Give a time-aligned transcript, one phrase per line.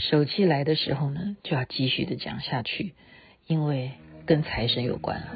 [0.00, 2.94] 手气来的时候呢，就要继续的讲下去，
[3.46, 3.92] 因为
[4.26, 5.28] 跟财神有关啊。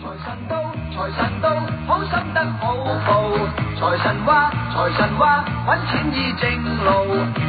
[0.00, 3.36] 财神到，财神到，好心得好报。
[3.74, 6.46] 财神话，财神话，揾钱易正
[6.84, 6.88] 路。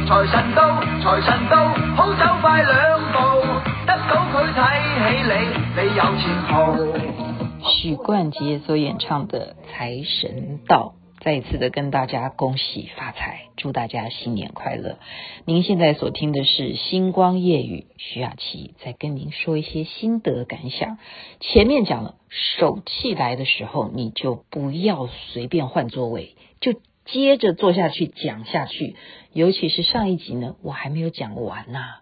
[0.08, 3.16] 财神到，财神到，好走快两步，
[3.86, 4.58] 得到佢睇
[4.98, 5.32] 起你，
[5.76, 6.50] 你有前途。
[7.62, 10.94] 许冠杰所演唱的《财神到》。
[11.20, 14.98] 再一次的跟大家恭喜发财，祝大家新年快乐。
[15.44, 20.96] 您现在所听的是星光夜语，徐雅琪在跟您说一些心得感想。
[21.38, 28.96] 前面讲了，手气来的时候，你就不要随便换座位，就接着坐下去讲下去。
[29.34, 31.96] 尤其是上一集呢，我还没有讲完呐、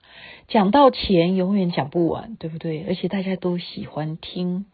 [0.46, 2.84] 讲到钱永远讲不完，对不对？
[2.86, 4.66] 而且大家都喜欢听。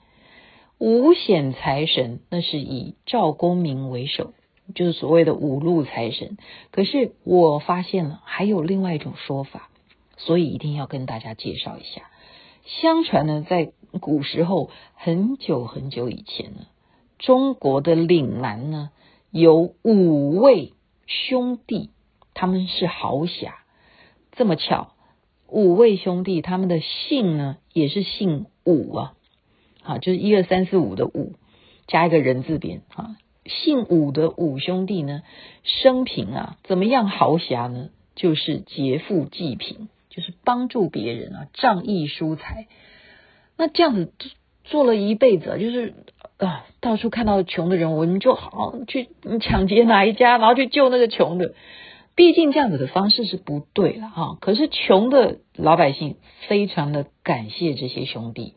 [0.84, 4.34] 五显财神，那是以赵公明为首，
[4.74, 6.36] 就是所谓的五路财神。
[6.72, 9.70] 可是我发现了还有另外一种说法，
[10.18, 12.10] 所以一定要跟大家介绍一下。
[12.66, 16.66] 相传呢，在古时候很久很久以前呢，
[17.18, 18.90] 中国的岭南呢
[19.30, 20.74] 有五位
[21.06, 21.88] 兄弟，
[22.34, 23.54] 他们是豪侠。
[24.32, 24.92] 这么巧，
[25.48, 29.14] 五位兄弟他们的姓呢也是姓武啊。
[29.84, 31.34] 啊，就是一二三四五的五，
[31.86, 33.16] 加一个人字边啊。
[33.46, 35.22] 姓武的五兄弟呢，
[35.62, 37.90] 生平啊怎么样豪侠呢？
[38.14, 42.68] 就是劫富济贫，就是帮助别人啊，仗义疏财。
[43.58, 44.12] 那这样子
[44.64, 45.92] 做了一辈子，就是
[46.38, 49.08] 啊，到处看到穷的人，我们就好去
[49.42, 51.54] 抢劫哪一家，然后去救那个穷的。
[52.14, 54.38] 毕竟这样子的方式是不对了哈。
[54.40, 56.16] 可是穷的老百姓
[56.48, 58.54] 非常的感谢这些兄弟。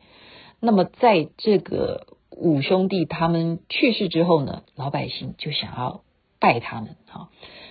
[0.59, 6.01] 那么，在这个五兄弟他们去世之后呢，老百姓就想要
[6.39, 7.29] 拜他们，哈，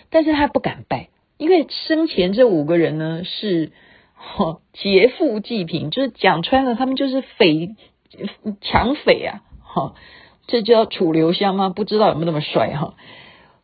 [0.09, 3.73] 但是他不敢拜，因为生前这五个人呢是
[4.73, 7.75] 劫富济贫，就是讲穿了，他们就是匪
[8.61, 9.95] 抢匪啊，哈，
[10.47, 11.69] 这叫楚留香吗？
[11.69, 12.95] 不知道有没有那么帅哈，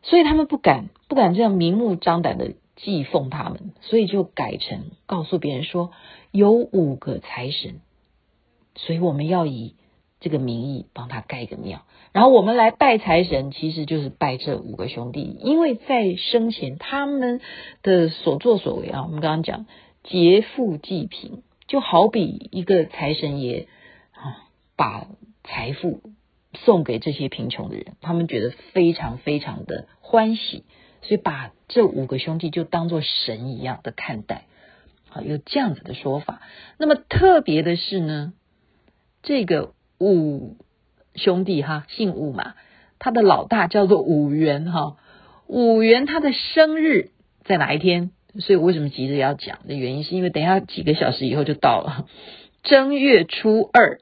[0.01, 5.91] 所以他们不敢不敢这样明目张胆的祭奉他们，所以就改成告诉别人说
[6.31, 7.79] 有五个财神。
[8.75, 9.75] 所以我们要以
[10.19, 17.41] 这个名义帮他盖个庙，然后我们来拜财神，其实就是拜这五个兄弟，因为在生前他们
[17.81, 19.65] 的所作所为啊，我们刚刚讲
[20.03, 23.67] 劫富济贫，就好比一个财神爷
[24.13, 24.47] 啊，
[24.77, 25.07] 把
[25.43, 26.01] 财富
[26.53, 30.63] 送给这些贫穷的人，他们觉得非常非常的欢喜，
[31.01, 34.45] 所以把这五个兄弟就当作神一样的看待，
[35.11, 36.41] 啊，有这样子的说法。
[36.77, 38.31] 那么特别的是呢。
[39.23, 40.57] 这个武
[41.15, 42.53] 兄弟哈，姓武嘛，
[42.99, 44.97] 他的老大叫做武元哈。
[45.47, 47.11] 武元他的生日
[47.43, 48.11] 在哪一天？
[48.39, 52.07] 所以我为什么急着要讲的原因，是因为等一下几个小时以后就到了。
[52.63, 53.99] 正月初二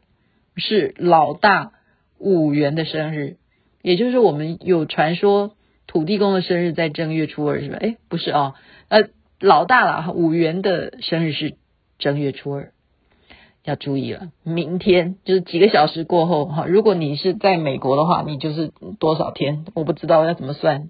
[0.56, 1.74] 是老大
[2.18, 3.38] 武元的生日，
[3.82, 5.56] 也就是我们有传说
[5.86, 7.78] 土地公的生日在正月初二是吧？
[7.82, 8.56] 哎，不是哦，
[8.88, 9.10] 呃，
[9.40, 11.58] 老大了武元的生日是
[12.00, 12.72] 正月初二。
[13.64, 16.66] 要注意了，明天就是几个小时过后哈。
[16.66, 19.66] 如果你是在美国的话，你就是多少天？
[19.76, 20.90] 我不知道要怎么算。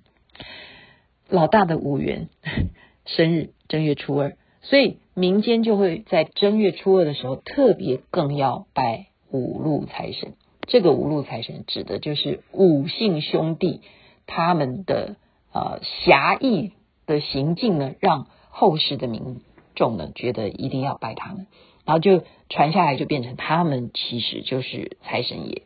[1.30, 2.30] 老大的五元
[3.06, 10.34] 生日正月初二，所以民间就会在正月初二的时候特别更要拜五路财神。
[10.68, 13.82] 这个五路财神指的就是五姓兄弟
[14.28, 15.18] 他们的
[15.52, 16.72] 呃侠义
[17.06, 19.42] 的行径呢，让后世的民
[19.76, 21.48] 众呢觉得一定要拜他们。
[21.86, 25.64] 然后就传下来，就变成他们其实就是财神爷。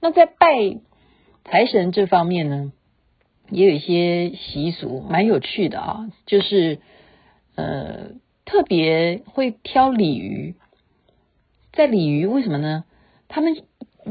[0.00, 0.76] 那在拜
[1.44, 2.72] 财神这方面呢，
[3.50, 6.80] 也有一些习俗蛮有趣的啊，就是
[7.54, 8.10] 呃
[8.44, 10.54] 特别会挑鲤鱼。
[11.72, 12.84] 在鲤鱼为什么呢？
[13.28, 13.56] 他们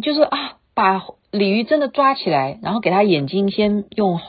[0.01, 4.19] 就是啊，把鲤鱼真的抓起来，然后给他眼睛先用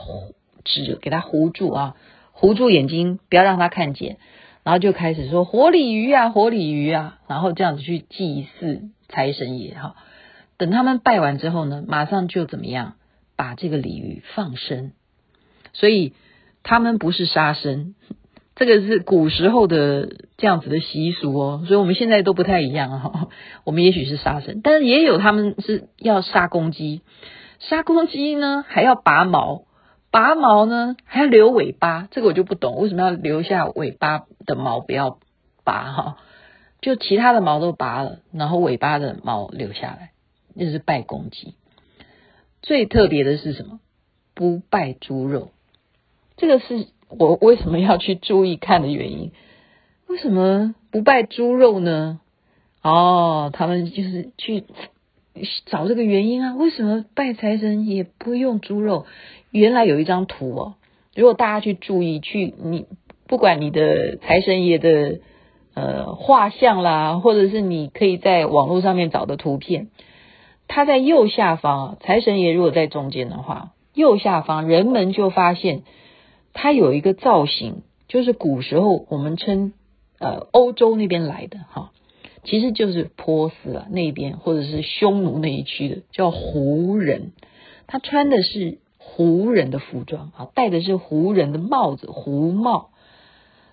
[0.63, 1.95] 纸给他糊住啊，
[2.31, 4.17] 糊住眼睛，不要让他看见。
[4.65, 9.95] 然后就开始说活鲤鱼啊，活鲤鱼啊，然后这样子去祭祀财神爷哈。
[10.57, 12.95] 等他们拜完之后呢，马上就怎么样，
[13.35, 14.93] 把这个鲤鱼放生。
[15.71, 16.13] 所以
[16.63, 17.93] 他们不是杀生，
[18.55, 21.63] 这个是古时候的这样子的习俗哦。
[21.67, 23.29] 所以我们现在都不太一样哈。
[23.65, 27.01] 我们也许是杀生，但是也有他们是要杀公鸡，
[27.59, 29.65] 杀公鸡呢还要拔毛。
[30.15, 35.19] 拔毛呢，还要留尾巴，这个我就不懂，为什么要留下尾巴的毛不要
[35.65, 36.17] 拔哈？
[36.79, 40.11] 就其他的毛都拔了，然后尾巴的毛留下来，
[40.53, 41.55] 那是拜公鸡。
[42.61, 43.81] 最特别的是什么？
[44.33, 45.51] 不拜猪肉，
[46.37, 49.33] 这个是我为什么要去注意看的原因。
[50.07, 52.21] 为什么不拜猪肉呢？
[52.81, 54.63] 哦，他们就是去
[55.65, 56.55] 找这个原因啊。
[56.55, 59.05] 为什么拜财神也不用猪肉？
[59.51, 60.73] 原来有一张图哦，
[61.15, 62.85] 如果大家去注意，去你
[63.27, 65.19] 不管你的财神爷的
[65.73, 69.87] 呃画像啦，或者是你可以在网络上面找的图片，
[70.67, 75.83] 它在右下方啊，财神爷如果在中间的话，右下方人们就发现
[76.53, 79.73] 它有一个造型，就是古时候我们称
[80.19, 81.91] 呃欧洲那边来的哈。
[82.45, 87.33] 其实就是波斯啊那边，或者是匈奴那一区的，叫胡人。
[87.87, 92.91] 他穿的是胡人的服装啊，戴的是胡人的帽子，胡帽。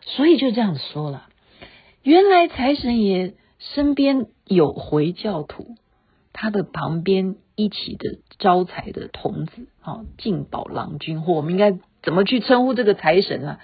[0.01, 1.29] 所以就这样说了，
[2.03, 5.77] 原来财神爷身边有回教徒，
[6.33, 13.61] 他的旁边一起的招财的童子啊，进宝郎君，或我们应该怎么去称呼这个财神啊？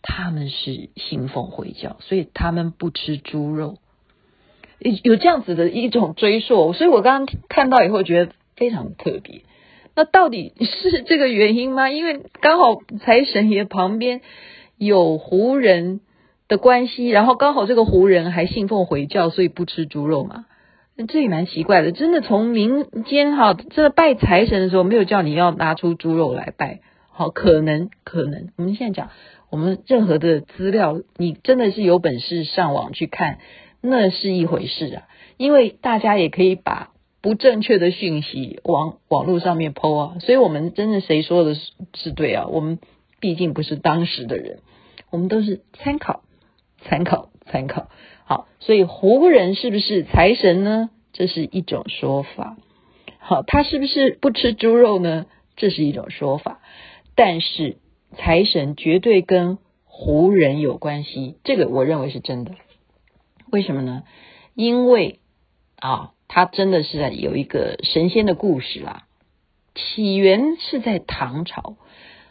[0.00, 3.78] 他们是信奉回教，所以他们不吃猪肉。
[4.80, 9.42] 有这样子的一种追溯，所以我刚刚看到以后觉得非常特别。
[9.94, 11.90] 那到底是这个原因吗？
[11.90, 14.20] 因为刚好财神爷旁边
[14.78, 16.00] 有胡人
[16.48, 20.46] 的关系，然后刚好这个胡人还信奉回教，所以不吃猪肉嘛。
[21.08, 21.92] 这也蛮奇怪的。
[21.92, 26.80] 真的从民间哈，真的拜财神的时候没有叫你要拿出猪肉来拜。
[27.10, 29.10] 好，可能可能我们现在讲，
[29.50, 33.38] 我们任何的资料，你真的是有本事上网去看。
[33.80, 35.02] 那是一回事啊，
[35.36, 36.90] 因为大家也可以把
[37.22, 42.46] 不正确的讯息往网络上面 po 啊，所以我们真的谁说的是是对啊？
[42.46, 42.78] 我们
[43.20, 44.60] 毕竟不是当时的人，
[45.10, 46.22] 我们都是参考、
[46.82, 47.88] 参考、参考。
[48.24, 50.90] 好，所以胡人是不是财神呢？
[51.12, 52.56] 这是一种说法。
[53.18, 55.26] 好，他是不是不吃猪肉呢？
[55.56, 56.60] 这是一种说法。
[57.14, 57.76] 但是
[58.16, 62.52] 财神绝对跟胡人有关系，这个我认为是真的。
[63.50, 64.04] 为什么呢？
[64.54, 65.20] 因为
[65.76, 69.06] 啊，它真的是有一个神仙的故事啦。
[69.74, 71.76] 起源是在唐朝。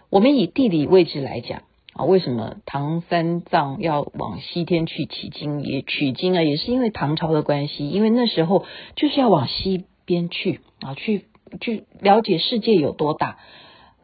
[0.09, 1.63] 我们以地理位置来讲
[1.93, 5.61] 啊，为什么唐三藏要往西天去取经？
[5.61, 7.89] 也取经啊，也是因为唐朝的关系。
[7.89, 11.25] 因为那时候就是要往西边去啊，去
[11.61, 13.37] 去了解世界有多大。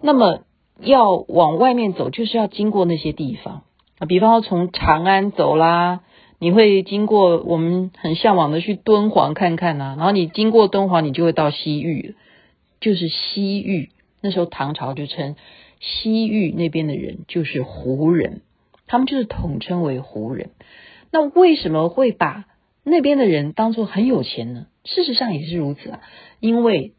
[0.01, 0.43] 那么
[0.79, 3.63] 要往外面走，就是要经过那些地方
[3.99, 6.01] 啊，比方说从长安走啦。
[6.45, 12.13] 你会经过我们很向往的去敦煌看看呐、啊，然后你经过敦煌，你就会到西域，
[12.79, 13.89] 就是西域。
[14.21, 15.37] 那时候唐朝就称
[15.79, 18.41] 西域那边的人就是胡人，
[18.85, 20.51] 他们就是统称为胡人。
[21.09, 22.45] 那为什么会把
[22.83, 24.67] 那边的人当作很有钱呢？
[24.83, 26.01] 事实上也是如此啊，
[26.39, 26.93] 因为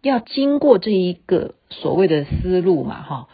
[0.00, 3.28] 要经过这一个所谓的丝路嘛，哈，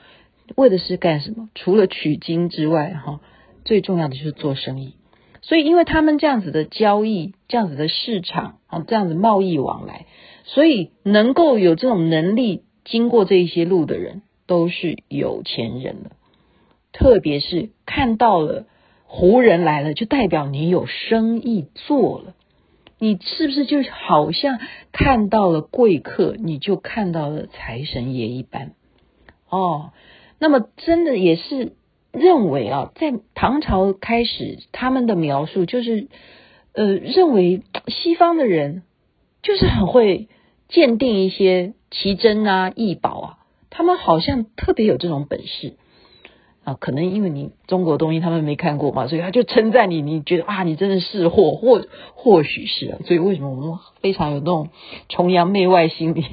[0.57, 1.51] 为的是干什么？
[1.55, 3.21] 除了取经之外，哈，
[3.67, 4.95] 最重要的就是做生意。
[5.41, 10.07] 所以，因为他们这样子的交易，这样子的市场啊，这样子贸易往来，
[10.45, 16.11] 所以能够有这种能力经过这一些路的人，都是有钱人了。
[16.93, 18.67] 特别是看到了
[19.05, 22.35] 胡人来了，就代表你有生意做了。
[22.99, 24.59] 你是不是就好像
[24.91, 28.73] 看到了贵客，你就看到了财神爷一般？
[29.49, 29.93] 哦，
[30.39, 31.75] 那么真的也是。
[32.13, 36.09] 认为啊，在唐朝开始，他们的描述就是，
[36.73, 38.83] 呃，认为西方的人
[39.43, 40.29] 就是很会
[40.69, 43.39] 鉴定一些奇珍啊、异宝啊，
[43.71, 45.75] 他们好像特别有这种本事
[46.65, 46.75] 啊。
[46.81, 52.99] 可能因为你中国东西他们没看过嘛，所以他就称赞你，你觉得啊，你真的是货，或或许是啊。
[53.05, 54.71] 所以为什么我们非常有那种
[55.09, 56.25] 崇洋媚外心理？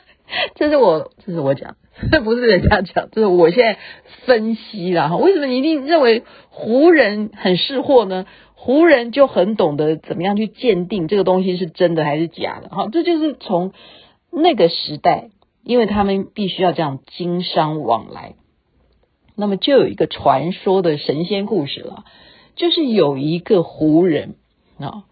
[0.56, 1.76] 这是我，这是我讲。
[2.12, 3.78] 这 不是人家讲，这是我现在
[4.26, 5.16] 分析了哈。
[5.16, 8.26] 为什么你一定认为湖人很识货呢？
[8.54, 12.88] 湖人就很懂得怎么样去鉴定这个东西是真的还是假的哈。
[12.92, 13.72] 这就是从
[14.30, 15.30] 那个时代，
[15.64, 18.34] 因为他们必须要这样经商往来，
[19.34, 22.04] 那么就有一个传说的神仙故事了，
[22.56, 24.34] 就是有一个湖人
[24.78, 25.04] 啊，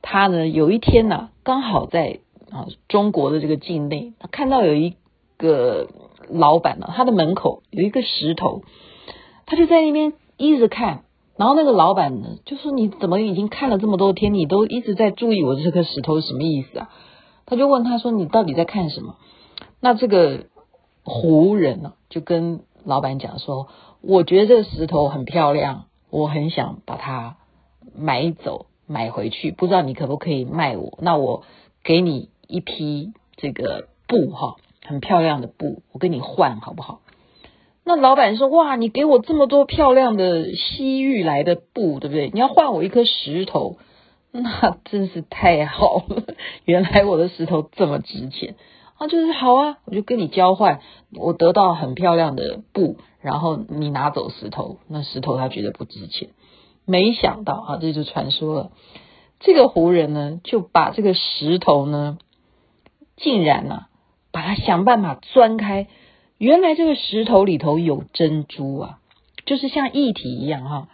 [0.00, 2.20] 他呢有一天呢刚好在
[2.50, 4.94] 啊中国的这个境内，看到有一
[5.36, 5.88] 个。
[6.28, 8.62] 老板呢，他的门口有一个石头，
[9.46, 11.04] 他就在那边一直看。
[11.34, 16.90] 然后那个老板呢，就说：“你怎么已经看了这么多天，你都一直在注意我这颗石头是什么意思啊？”
[17.46, 19.16] 他就问他说：“你到底在看什么？”
[19.80, 20.44] 那这个
[21.02, 23.68] 胡人呢，就跟老板讲说
[24.02, 27.38] ：“我觉得这个石头很漂亮，我很想把它
[27.96, 30.98] 买走，买回去，不知道你可不可以卖我？
[31.00, 31.44] 那我
[31.82, 37.00] 给你一批这个布哈。”很漂亮的布，我跟你换好不好？
[37.84, 42.30] 那老板说：“哇，你给我这么多漂亮的西域来的布，对不对？
[42.32, 43.78] 你要换我一颗石头，
[44.30, 46.22] 那真是太好了。
[46.64, 48.54] 原来我的石头这么值钱
[48.98, 49.08] 啊！
[49.08, 50.80] 就是好啊，我就跟你交换，
[51.18, 56.28] 我得到很漂亮的布，然后你拿走石头，那石头他觉得不值钱。
[56.84, 58.70] 没想到啊，这就传说了，
[59.40, 62.16] 这个胡人呢，就把这个石头呢，
[63.16, 63.86] 竟然呢、
[64.42, 65.86] 把它想办法钻开。”
[66.38, 68.98] 原来这个石头里头有珍珠啊，
[69.46, 70.88] 就是像液体一样哈。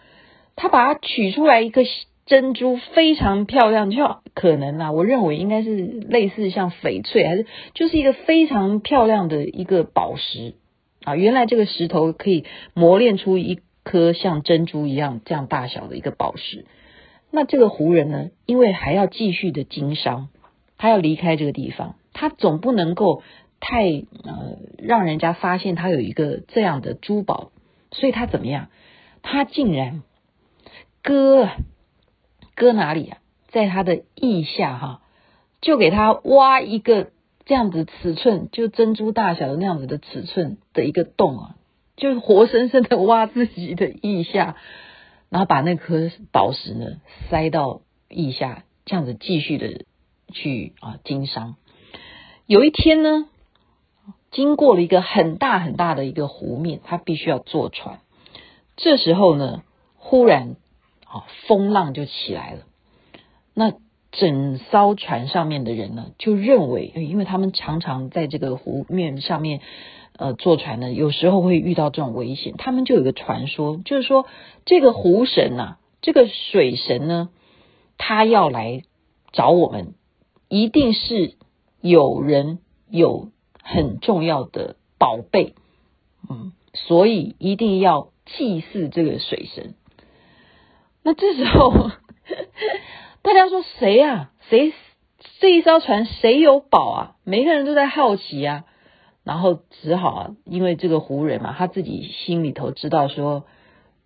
[0.57, 1.85] 他把它取出来一个
[2.26, 10.55] 珍珠，非常漂亮，就可能啊，我认为应该是类似像翡翠，还是就是一个非常漂亮的一个宝石
[11.05, 11.17] 啊。
[11.17, 16.67] 原来这个石头可以磨练出一颗像珍珠一样这样大小的一个宝石。
[17.31, 20.28] 那这个胡人呢，因为还要继续的经商，
[20.76, 23.22] 他要离开这个地方，他总不能够。
[23.60, 27.50] 太呃，让人家发现他有一个这样的珠宝，
[27.90, 28.68] 所以他怎么样？
[29.20, 30.04] 他竟然
[31.02, 31.48] 割
[32.54, 33.18] 割哪里啊？
[33.48, 35.02] 在他的腋下哈，
[35.60, 37.10] 就给他挖一个
[37.46, 41.56] 这样子尺寸，就珍珠大小的那样子的尺寸的一个洞啊，
[41.96, 44.54] 就活生生的挖自己的腋下，
[45.30, 49.84] 然后把那颗宝石呢塞到腋下，这样子继续的
[50.32, 51.56] 去啊经商。
[52.49, 53.28] 有一天呢。
[54.31, 58.00] 经过了一个很大很大的一个湖面，他必须要坐船。
[58.76, 59.62] 这时候呢，
[59.97, 60.57] 忽然
[61.07, 62.61] 啊，风浪就起来了。
[63.55, 63.73] 那
[64.12, 69.61] 整艘船上面的人呢，就认为，因为他们常常在这个湖面上面
[70.19, 72.55] 呃坐船呢，有时候会遇到这种危险。
[72.59, 74.26] 他们就有个传说，就是说
[74.67, 77.31] 这个湖神呐、这个水神呢，
[77.97, 78.83] 他要来
[79.33, 79.95] 找我们，
[80.49, 81.35] 一定是
[81.80, 82.58] 有人
[82.88, 83.30] 有。
[83.70, 85.52] 很重要的宝贝，
[86.26, 89.75] 嗯，所以一定要祭祀这个水神。
[91.02, 91.90] 那这时候，
[93.20, 94.32] 大家说谁啊？
[94.49, 94.73] 谁
[95.38, 97.16] 这一艘船谁有宝啊？
[97.25, 98.64] 每个人都在好奇啊。
[99.23, 103.44] 然后只好啊，因为这个胡人嘛，他自己心里头知道说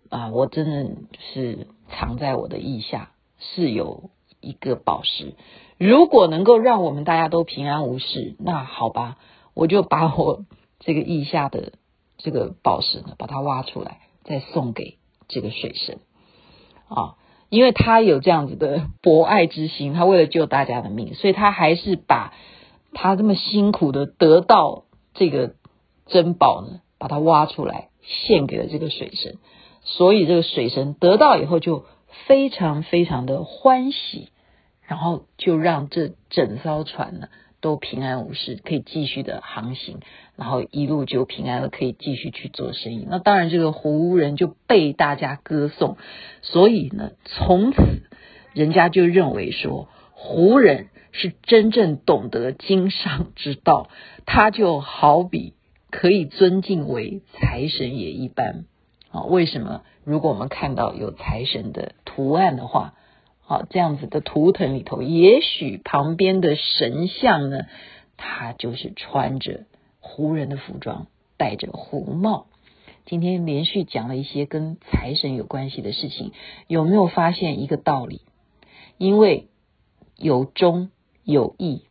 [0.09, 0.91] 啊，我真的
[1.33, 4.09] 是藏在我的腋下是有
[4.43, 5.33] 一个宝石。
[5.77, 9.17] 如果能够让我们大家都平安无事，那好吧。
[9.55, 10.45] 我就把我
[10.79, 11.73] 这个意下的
[12.17, 14.97] 这个宝石呢，把它挖出来，再送给
[15.27, 15.99] 这个水神
[16.87, 17.17] 啊，
[17.49, 22.33] 因为他有这样子的博爱之心，他为了救大家的命，所以他还是把
[22.93, 25.53] 他这么辛苦的得到这个
[26.07, 29.37] 珍宝呢，把它挖出来献给了这个水神，
[29.83, 31.85] 所以这个水神得到以后就
[32.25, 34.29] 非常非常的欢喜，
[34.93, 37.29] 然后就让这整艘船呢。
[37.61, 40.01] 都平安无事，可以继续的航行，
[40.35, 43.07] 然后一路就平安了，可以继续去做生意。
[43.09, 45.95] 那当然，这个胡人就被大家歌颂，
[46.41, 47.81] 所以呢，从此
[48.53, 53.89] 人家就认为说，胡人是真正懂得经商之道，
[54.25, 55.53] 他就好比
[55.89, 58.65] 可以尊敬为财神爷一般
[59.09, 59.23] 啊。
[59.23, 59.83] 为什么？
[60.03, 62.93] 如果我们看到有财神的图案的话。
[63.45, 67.65] 好，这样子的图腾里头，也许旁边的神像呢，
[68.15, 69.65] 他就是穿着
[69.99, 72.47] 胡人的服装，戴着胡帽。
[73.05, 76.31] 今天连续讲了一些跟财神有关系的事情，
[76.67, 78.21] 有没有发现一个道理？
[78.97, 79.49] 因为
[80.15, 80.89] 有忠、
[81.25, 81.83] 有义、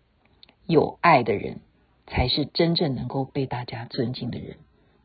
[0.66, 1.60] 有爱的人，
[2.06, 4.56] 才是真正能够被大家尊敬的人。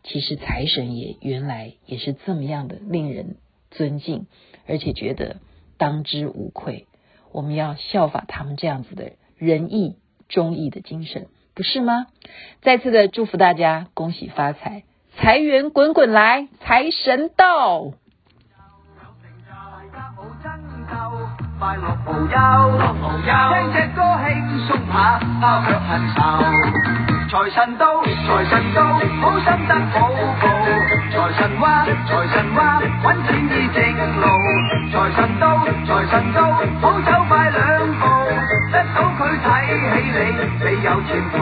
[0.03, 3.35] 其实财神爷原来也是这么样的令人
[3.69, 4.27] 尊敬，
[4.65, 5.41] 而且觉得。
[5.77, 6.87] 当之无愧，
[7.31, 12.07] 我们要效法他们这样子的仁义忠义的精神，不是吗？
[12.61, 14.83] 再次的祝福大家，恭喜发财，
[15.15, 17.93] 财源滚滚来，财神到。
[27.29, 28.83] 财神到，财神到，
[29.21, 30.09] 好心得好
[30.41, 30.47] 报。
[31.11, 33.83] 财神话，财神话，揾钱依正
[34.21, 34.23] 路。
[34.93, 35.43] 财神到，
[35.85, 36.39] 财神到，
[36.79, 37.59] 好走快两
[37.99, 38.01] 步，
[38.71, 39.75] 得到佢睇起
[40.15, 40.17] 你，
[40.63, 41.37] 你有前途。